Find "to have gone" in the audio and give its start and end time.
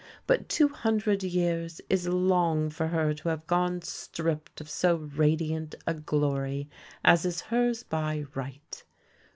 3.13-3.83